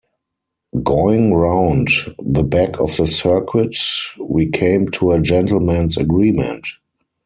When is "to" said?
4.87-5.11